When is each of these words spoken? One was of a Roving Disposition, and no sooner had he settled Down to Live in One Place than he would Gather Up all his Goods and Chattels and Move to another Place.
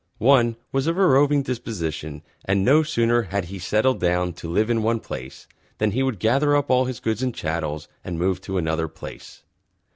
One 0.17 0.55
was 0.71 0.87
of 0.87 0.97
a 0.97 1.05
Roving 1.05 1.43
Disposition, 1.43 2.23
and 2.43 2.65
no 2.65 2.81
sooner 2.81 3.21
had 3.21 3.45
he 3.53 3.59
settled 3.59 3.99
Down 3.99 4.33
to 4.33 4.49
Live 4.49 4.71
in 4.71 4.81
One 4.81 4.99
Place 4.99 5.45
than 5.77 5.91
he 5.91 6.01
would 6.01 6.17
Gather 6.17 6.55
Up 6.55 6.71
all 6.71 6.85
his 6.85 6.99
Goods 6.99 7.21
and 7.21 7.35
Chattels 7.35 7.87
and 8.03 8.17
Move 8.17 8.41
to 8.41 8.57
another 8.57 8.87
Place. 8.87 9.43